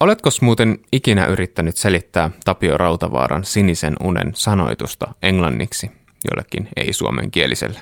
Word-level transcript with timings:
Oletko 0.00 0.30
muuten 0.40 0.78
ikinä 0.92 1.26
yrittänyt 1.26 1.76
selittää 1.76 2.30
Tapio 2.44 2.76
Rautavaaran 2.76 3.44
sinisen 3.44 3.96
unen 4.02 4.32
sanoitusta 4.34 5.14
englanniksi 5.22 5.90
jollekin 6.30 6.68
ei-suomenkieliselle? 6.76 7.80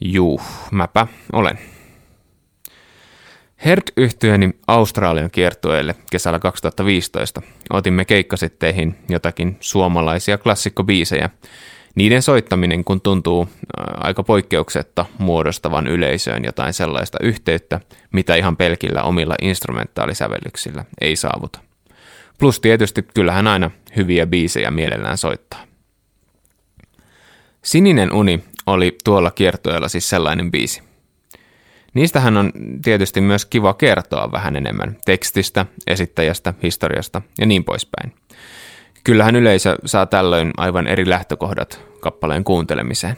Juu, 0.00 0.40
mäpä 0.70 1.06
olen. 1.32 1.58
herd 3.64 3.82
yhtyöni 3.96 4.50
Australian 4.66 5.30
kiertueelle 5.30 5.94
kesällä 6.10 6.38
2015 6.38 7.42
otimme 7.70 8.04
keikkasetteihin 8.04 8.98
jotakin 9.08 9.56
suomalaisia 9.60 10.38
klassikkobiisejä. 10.38 11.30
Niiden 11.94 12.22
soittaminen, 12.22 12.84
kun 12.84 13.00
tuntuu 13.00 13.48
aika 13.96 14.22
poikkeuksetta 14.22 15.06
muodostavan 15.18 15.86
yleisöön 15.86 16.44
jotain 16.44 16.72
sellaista 16.72 17.18
yhteyttä, 17.22 17.80
mitä 18.12 18.34
ihan 18.34 18.56
pelkillä 18.56 19.02
omilla 19.02 19.34
instrumentaalisävellyksillä 19.42 20.84
ei 21.00 21.16
saavuta. 21.16 21.60
Plus 22.38 22.60
tietysti 22.60 23.02
kyllähän 23.14 23.46
aina 23.46 23.70
hyviä 23.96 24.26
biisejä 24.26 24.70
mielellään 24.70 25.18
soittaa. 25.18 25.64
Sininen 27.64 28.12
uni 28.12 28.44
oli 28.66 28.98
tuolla 29.04 29.30
kiertoilla 29.30 29.88
siis 29.88 30.10
sellainen 30.10 30.50
biisi. 30.50 30.82
Niistähän 31.94 32.36
on 32.36 32.52
tietysti 32.84 33.20
myös 33.20 33.46
kiva 33.46 33.74
kertoa 33.74 34.32
vähän 34.32 34.56
enemmän 34.56 34.96
tekstistä, 35.04 35.66
esittäjästä, 35.86 36.54
historiasta 36.62 37.22
ja 37.38 37.46
niin 37.46 37.64
poispäin. 37.64 38.14
Kyllähän 39.04 39.36
yleisö 39.36 39.76
saa 39.84 40.06
tällöin 40.06 40.50
aivan 40.56 40.86
eri 40.86 41.08
lähtökohdat 41.08 41.87
kappaleen 42.10 42.44
kuuntelemiseen. 42.44 43.16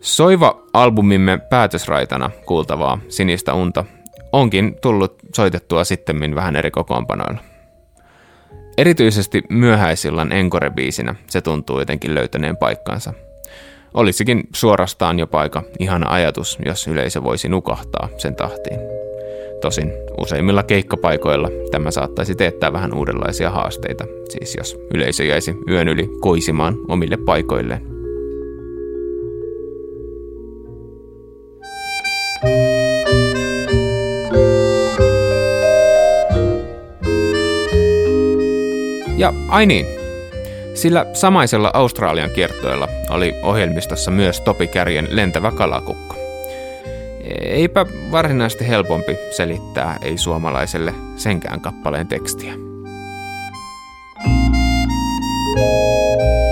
Soiva-albumimme 0.00 1.38
päätösraitana 1.50 2.30
kuultavaa 2.46 2.98
Sinistä 3.08 3.54
unta 3.54 3.84
onkin 4.32 4.76
tullut 4.82 5.14
soitettua 5.34 5.84
sittemmin 5.84 6.34
vähän 6.34 6.56
eri 6.56 6.70
kokoonpanoilla. 6.70 7.40
Erityisesti 8.78 9.42
myöhäisillan 9.48 10.32
encore-biisinä 10.32 11.14
se 11.26 11.40
tuntuu 11.40 11.78
jotenkin 11.78 12.14
löytäneen 12.14 12.56
paikkansa. 12.56 13.12
Olisikin 13.94 14.42
suorastaan 14.54 15.18
jo 15.18 15.26
paikka 15.26 15.62
ihana 15.78 16.10
ajatus, 16.10 16.58
jos 16.66 16.88
yleisö 16.88 17.22
voisi 17.22 17.48
nukahtaa 17.48 18.08
sen 18.18 18.34
tahtiin. 18.34 19.03
Tosin 19.64 19.92
useimmilla 20.20 20.62
keikkapaikoilla 20.62 21.48
tämä 21.70 21.90
saattaisi 21.90 22.34
teettää 22.34 22.72
vähän 22.72 22.94
uudenlaisia 22.94 23.50
haasteita, 23.50 24.04
siis 24.28 24.54
jos 24.58 24.78
yleisö 24.94 25.24
jäisi 25.24 25.56
yön 25.70 25.88
yli 25.88 26.10
koisimaan 26.20 26.76
omille 26.88 27.16
paikoilleen. 27.16 27.80
Ja 39.18 39.32
ai 39.48 39.66
niin, 39.66 39.86
sillä 40.74 41.06
samaisella 41.12 41.70
Australian 41.74 42.30
kiertoilla 42.30 42.88
oli 43.10 43.34
ohjelmistossa 43.42 44.10
myös 44.10 44.40
Topi 44.40 44.66
Kärjen 44.66 45.08
lentävä 45.10 45.50
kalakukko. 45.50 46.23
Eipä 47.40 47.86
varsinaisesti 48.10 48.68
helpompi 48.68 49.16
selittää 49.30 49.98
ei-suomalaiselle 50.02 50.94
senkään 51.16 51.60
kappaleen 51.60 52.06
tekstiä. 52.06 52.54
thank 55.56 56.20
you 56.20 56.43